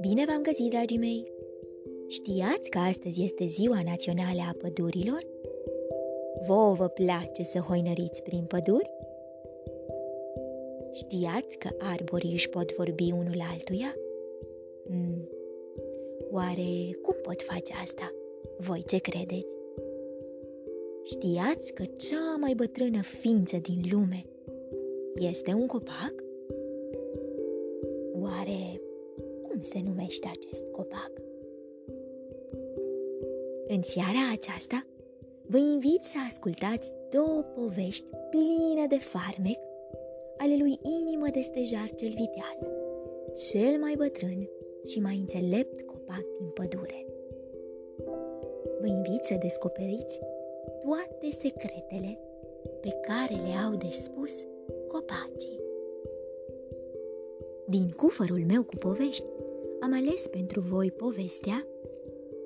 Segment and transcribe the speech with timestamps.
[0.00, 1.32] Bine v-am găsit, dragii mei!
[2.08, 5.26] Știați că astăzi este ziua națională a pădurilor?
[6.46, 8.90] Vouă vă place să hoinăriți prin păduri?
[10.92, 13.94] Știați că arborii își pot vorbi unul altuia?
[14.86, 15.28] Hmm.
[16.30, 18.14] Oare cum pot face asta?
[18.58, 19.46] Voi ce credeți?
[21.04, 24.24] Știați că cea mai bătrână ființă din lume
[25.18, 26.14] este un copac?
[28.20, 28.80] Oare
[29.42, 31.12] cum se numește acest copac?
[33.66, 34.86] În seara aceasta
[35.46, 39.58] vă invit să ascultați două povești pline de farmec
[40.38, 42.60] ale lui Inimă de stejar cel viteaz,
[43.50, 44.48] cel mai bătrân
[44.84, 47.06] și mai înțelept copac din pădure.
[48.80, 50.20] Vă invit să descoperiți
[50.80, 52.18] toate secretele
[52.80, 54.44] pe care le au de spus
[54.86, 55.60] copacii.
[57.66, 59.26] Din cufărul meu cu povești
[59.80, 61.66] am ales pentru voi povestea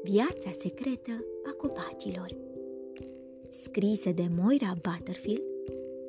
[0.02, 2.36] Viața secretă a copacilor,
[3.48, 5.42] scrisă de Moira Butterfield,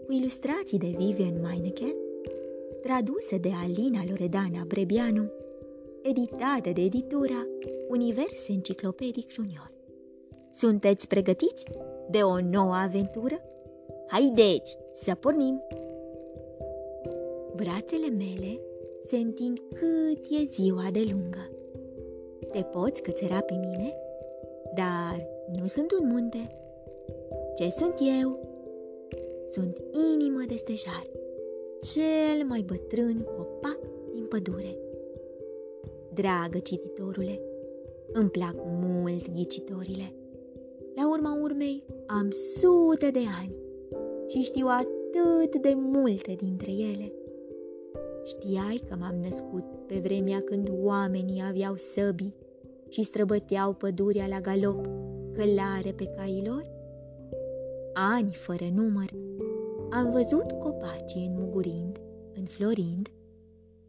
[0.06, 1.96] cu ilustrații de Vivian Meineke,
[2.82, 5.32] tradusă de Alina Loredana Brebianu,
[6.02, 7.48] editată de editura
[7.90, 9.72] Univers Enciclopedic Junior.
[10.52, 11.66] Sunteți pregătiți
[12.10, 13.42] de o nouă aventură?
[14.08, 15.62] Haideți să pornim!
[17.64, 18.60] Brațele mele
[19.04, 21.50] se întind cât e ziua de lungă.
[22.52, 23.94] Te poți cățăra pe mine?
[24.76, 25.28] Dar
[25.60, 26.48] nu sunt un munte.
[27.56, 28.40] Ce sunt eu?
[29.50, 29.82] Sunt
[30.14, 31.08] inimă de stejar,
[31.82, 33.80] cel mai bătrân copac
[34.14, 34.78] din pădure.
[36.14, 37.42] Dragă cititorule,
[38.14, 40.14] îmi plac mult ghicitorile.
[40.96, 43.56] La urma urmei, am sute de ani
[44.28, 47.14] și știu atât de multe dintre ele.
[48.24, 52.36] Știai că m-am născut pe vremea când oamenii aveau săbii
[52.90, 54.86] și străbăteau pădurea la galop,
[55.34, 56.72] călare pe cailor?
[57.94, 59.14] Ani fără număr,
[59.90, 62.02] am văzut copacii înmugurind,
[62.34, 63.08] înflorind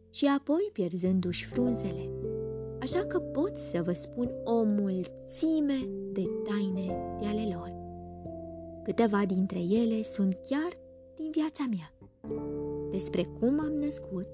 [0.09, 2.09] și apoi pierzându-și frunzele
[2.83, 7.73] așa că pot să vă spun o mulțime de taine de ale lor.
[8.83, 10.77] Câteva dintre ele sunt chiar
[11.15, 11.93] din viața mea,
[12.93, 14.27] despre cum am născut,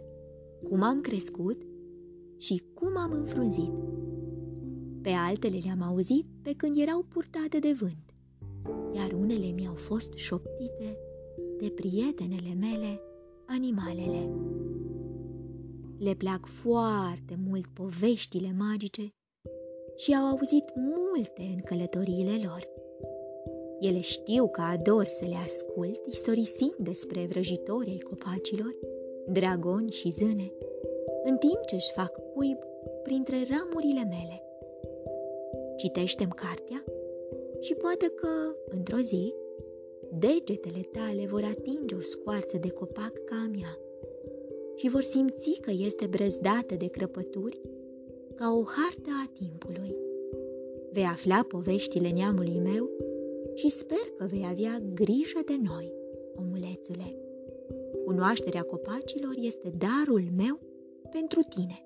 [0.70, 1.62] cum am crescut
[2.38, 3.72] și cum am înfrunzit.
[5.02, 8.14] Pe altele le-am auzit pe când erau purtate de vânt,
[8.94, 10.98] iar unele mi-au fost șoptite
[11.60, 13.02] de prietenele mele,
[13.46, 14.30] animalele.
[15.98, 19.10] Le plac foarte mult poveștile magice
[19.96, 22.79] și au auzit multe în călătoriile lor.
[23.80, 28.76] Ele știu că ador să le ascult istorisind despre vrăjitorii copacilor,
[29.28, 30.52] dragoni și zâne,
[31.24, 32.58] în timp ce își fac cuib
[33.04, 34.44] printre ramurile mele.
[35.78, 36.84] Citește-mi cartea
[37.60, 38.30] și poate că,
[38.70, 39.34] într-o zi,
[40.12, 43.78] degetele tale vor atinge o scoarță de copac ca a mea
[44.76, 47.62] și vor simți că este brăzdată de crăpături
[48.36, 49.96] ca o hartă a timpului.
[50.92, 52.90] Vei afla poveștile neamului meu
[53.60, 55.94] și sper că vei avea grijă de noi,
[56.36, 57.16] omulețule.
[58.06, 60.60] Cunoașterea copacilor este darul meu
[61.10, 61.86] pentru tine.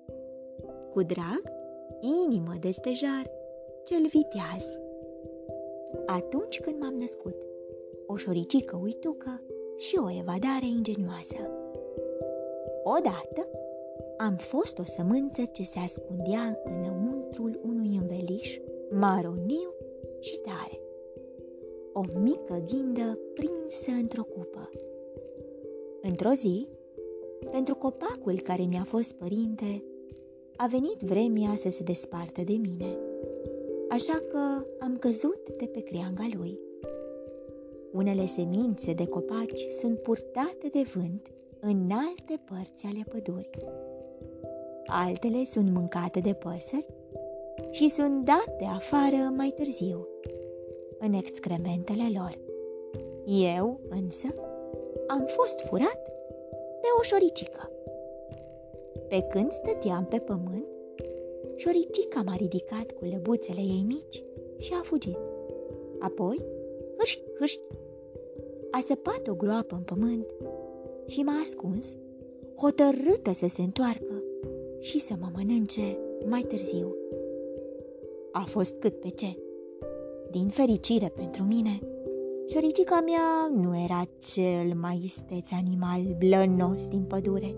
[0.92, 1.42] Cu drag,
[2.26, 3.30] inimă de stejar,
[3.84, 4.78] cel viteaz.
[6.06, 7.36] Atunci când m-am născut,
[8.06, 9.42] o șoricică uitucă
[9.76, 11.50] și o evadare ingenioasă.
[12.82, 13.48] Odată
[14.16, 18.58] am fost o sămânță ce se ascundea înăuntrul unui înveliș
[18.90, 19.74] maroniu
[20.20, 20.83] și tare.
[21.96, 24.70] O mică ghindă prinsă într-o cupă.
[26.02, 26.68] Într-o zi,
[27.50, 29.84] pentru copacul care mi-a fost părinte,
[30.56, 32.98] a venit vremea să se despartă de mine,
[33.88, 36.58] așa că am căzut de pe creanga lui.
[37.92, 41.30] Unele semințe de copaci sunt purtate de vânt
[41.60, 43.64] în alte părți ale pădurii.
[44.86, 46.86] Altele sunt mâncate de păsări
[47.70, 50.06] și sunt date afară mai târziu,
[50.98, 52.38] în excrementele lor.
[53.26, 54.26] Eu, însă,
[55.06, 56.02] am fost furat
[56.80, 57.70] de o șoricică.
[59.08, 60.66] Pe când stăteam pe pământ,
[61.56, 64.24] șoricica m-a ridicat cu lăbuțele ei mici
[64.58, 65.18] și a fugit.
[65.98, 66.44] Apoi,
[66.96, 67.54] hârș, hârș,
[68.70, 70.26] a săpat o groapă în pământ
[71.06, 71.96] și m-a ascuns,
[72.56, 74.22] hotărâtă să se întoarcă
[74.78, 76.96] și să mă mănânce mai târziu.
[78.32, 79.36] A fost cât pe ce.
[80.34, 81.78] Din fericire pentru mine,
[82.48, 87.54] Șoricica mea nu era cel mai isteț animal blănos din pădure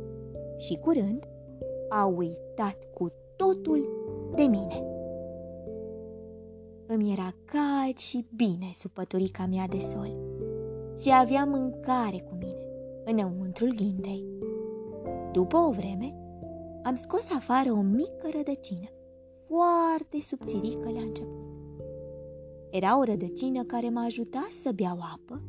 [0.57, 1.29] și curând
[1.89, 3.89] a uitat cu totul
[4.35, 4.85] de mine.
[6.87, 10.17] Îmi era cald și bine sub păturica mea de sol
[10.99, 12.67] și avea mâncare cu mine
[13.05, 14.25] înăuntrul ghindei.
[15.33, 16.15] După o vreme,
[16.83, 18.89] am scos afară o mică rădăcină,
[19.47, 21.46] foarte subțirică la început.
[22.71, 25.43] Era o rădăcină care m-a ajutat să beau apă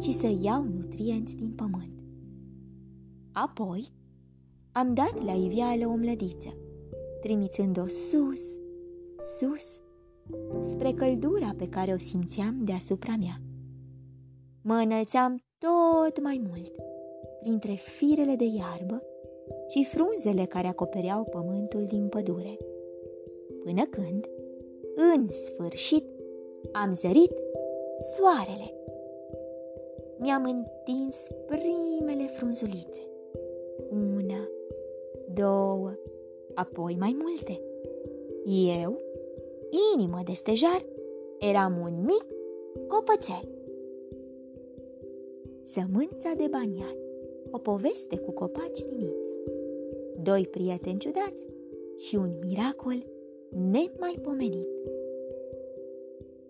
[0.00, 1.90] și să iau nutrienți din pământ.
[3.32, 3.92] Apoi,
[4.72, 6.56] am dat la iveală o mlădiță,
[7.20, 8.40] trimițând-o sus,
[9.38, 9.80] sus,
[10.60, 13.40] spre căldura pe care o simțeam deasupra mea.
[14.62, 16.72] Mă înălțam tot mai mult,
[17.40, 19.02] printre firele de iarbă
[19.68, 22.58] și frunzele care acopereau pământul din pădure.
[23.64, 24.26] Până când,
[25.14, 26.04] în sfârșit,
[26.72, 27.32] am zărit
[28.14, 28.74] soarele.
[30.18, 33.02] Mi-am întins primele frunzulițe.
[33.90, 34.48] Una,
[35.34, 35.92] două,
[36.54, 37.60] apoi mai multe.
[38.80, 38.98] Eu,
[39.94, 40.86] inimă de stejar,
[41.38, 42.24] eram un mic
[42.88, 43.48] copățel.
[45.62, 46.96] Sămânța de banian,
[47.50, 49.10] o poveste cu copaci din India.
[50.22, 51.46] Doi prieteni ciudați
[51.96, 53.06] și un miracol
[53.48, 54.71] nemaipomenit.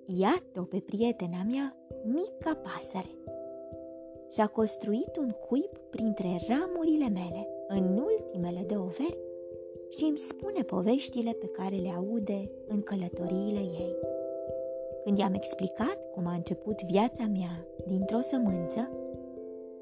[0.07, 3.15] Iată-o pe prietena mea, mica pasăre.
[4.31, 9.19] Și-a construit un cuib printre ramurile mele, în ultimele două veri,
[9.89, 13.97] și îmi spune poveștile pe care le aude în călătoriile ei.
[15.05, 18.91] Când i-am explicat cum a început viața mea dintr-o sămânță,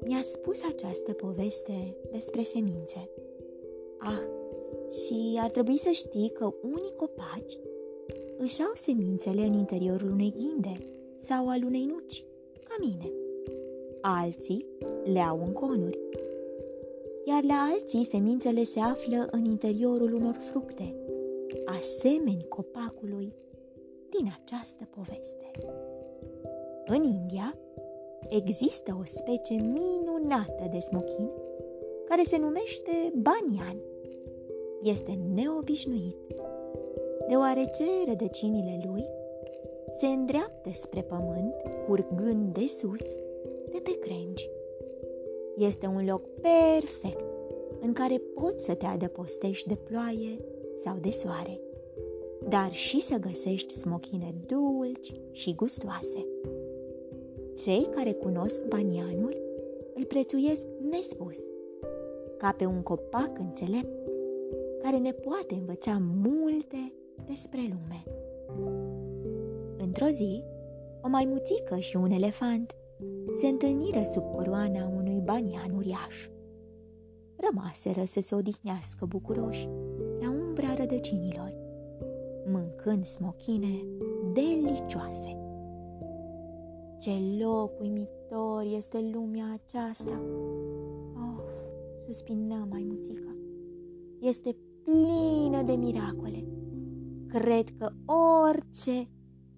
[0.05, 3.09] mi-a spus această poveste despre semințe.
[3.99, 4.23] Ah,
[4.89, 7.57] și ar trebui să știi că unii copaci
[8.41, 10.73] își au semințele în interiorul unei ghinde
[11.15, 12.23] sau al unei nuci,
[12.63, 13.11] ca mine.
[14.01, 14.65] Alții
[15.03, 15.99] le au în conuri,
[17.25, 20.95] iar la alții semințele se află în interiorul unor fructe,
[21.65, 23.33] asemeni copacului
[24.09, 25.51] din această poveste.
[26.85, 27.57] În India
[28.29, 31.29] există o specie minunată de smochin
[32.05, 33.77] care se numește banian.
[34.81, 36.15] Este neobișnuit
[37.31, 39.05] deoarece rădăcinile lui
[39.99, 41.53] se îndreaptă spre pământ,
[41.87, 43.15] curgând de sus,
[43.71, 44.49] de pe crengi.
[45.57, 47.23] Este un loc perfect
[47.81, 50.37] în care poți să te adăpostești de ploaie
[50.75, 51.59] sau de soare,
[52.49, 56.25] dar și să găsești smochine dulci și gustoase.
[57.57, 59.37] Cei care cunosc banianul
[59.93, 61.37] îl prețuiesc nespus,
[62.37, 64.09] ca pe un copac înțelept
[64.81, 66.93] care ne poate învăța multe
[67.27, 68.03] despre lume.
[69.77, 70.43] Într-o zi,
[71.01, 72.75] o maimuțică și un elefant
[73.33, 76.29] se întâlniră sub coroana unui banian uriaș.
[77.35, 79.69] Rămaseră să se odihnească bucuroși
[80.19, 81.53] la umbra rădăcinilor,
[82.45, 83.85] mâncând smochine
[84.33, 85.35] delicioase.
[86.99, 87.11] Ce
[87.43, 90.21] loc uimitor este lumea aceasta!
[91.15, 91.43] Oh,
[92.05, 93.35] suspină maimuțica.
[94.19, 96.45] Este plină de miracole
[97.33, 97.91] Cred că
[98.45, 99.09] orice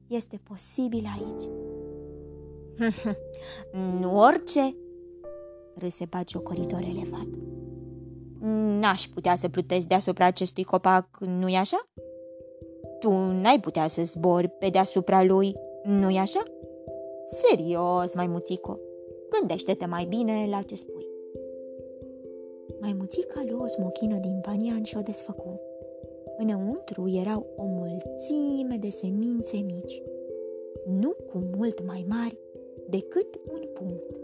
[0.08, 1.50] este posibil aici.
[4.00, 4.76] nu orice,
[5.76, 7.42] râse bagiocoritor elefantul.
[8.80, 11.90] N-aș putea să plutesc deasupra acestui copac, nu-i așa?
[13.00, 16.44] Tu n-ai putea să zbori pe deasupra lui, nu-i așa?
[17.26, 18.80] Serios, maimuțico,
[19.30, 21.08] gândește-te mai bine la ce spui.
[22.82, 25.53] Maimuțica luă o smochină din panian și o desfăcu.
[26.38, 30.02] Înăuntru erau o mulțime de semințe mici,
[30.86, 32.38] nu cu mult mai mari
[32.90, 34.20] decât un punct.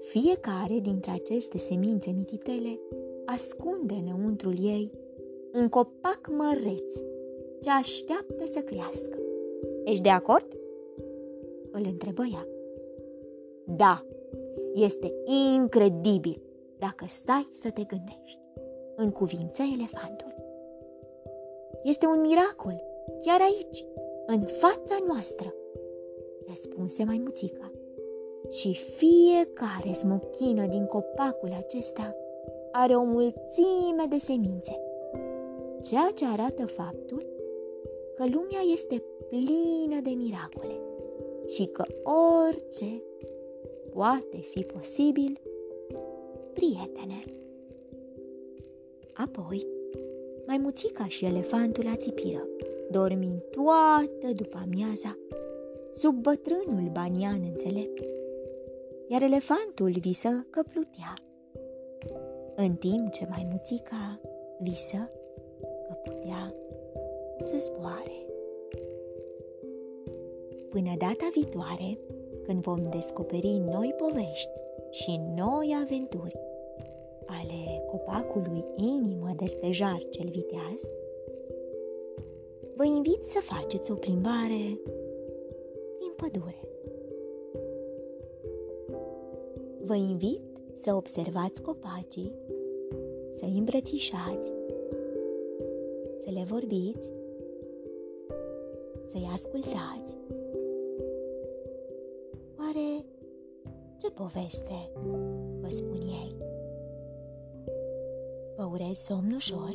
[0.00, 2.80] Fiecare dintre aceste semințe mititele
[3.24, 4.90] ascunde înăuntrul ei
[5.54, 6.94] un copac măreț
[7.60, 9.18] ce așteaptă să crească.
[9.84, 10.46] Ești de acord?
[11.70, 12.46] Îl întrebă ea.
[13.64, 14.06] Da,
[14.74, 15.14] este
[15.54, 16.42] incredibil
[16.78, 18.40] dacă stai să te gândești,
[18.96, 20.33] în cuvință elefantul.
[21.84, 22.82] Este un miracol,
[23.20, 23.84] chiar aici,
[24.26, 25.54] în fața noastră,
[26.46, 27.72] răspunse maimuțica.
[28.50, 32.16] Și fiecare smochină din copacul acesta
[32.72, 34.80] are o mulțime de semințe,
[35.82, 37.26] ceea ce arată faptul
[38.14, 40.80] că lumea este plină de miracole
[41.46, 41.84] și că
[42.46, 43.02] orice
[43.92, 45.40] poate fi posibil,
[46.52, 47.20] prietene.
[49.14, 49.73] Apoi,
[50.46, 52.46] Maimuțica și elefantul ațipiră,
[52.90, 55.18] dormind toată după amiaza
[55.92, 58.04] sub bătrânul banian înțelept,
[59.08, 61.14] iar elefantul visă că plutea,
[62.56, 64.20] în timp ce mai muțica
[64.58, 65.10] visă
[65.88, 66.54] că putea
[67.40, 68.26] să zboare.
[70.70, 71.98] Până data viitoare,
[72.44, 74.50] când vom descoperi noi povești
[74.90, 76.43] și noi aventuri
[77.26, 80.88] ale copacului inimă de stejar cel viteaz,
[82.76, 84.78] vă invit să faceți o plimbare
[85.98, 86.68] prin pădure.
[89.84, 90.40] Vă invit
[90.74, 92.32] să observați copacii,
[93.30, 94.52] să-i îmbrățișați,
[96.18, 97.10] să le vorbiți,
[99.06, 100.16] să-i ascultați.
[102.58, 103.04] Oare
[104.00, 104.90] ce poveste
[105.60, 106.33] vă spun ei?
[108.64, 109.74] Vă urez somn ușor,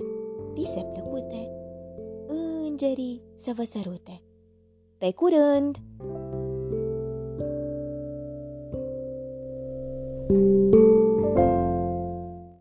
[0.54, 1.52] vise plăcute,
[2.64, 4.22] îngerii să vă sărute.
[4.98, 5.78] Pe curând!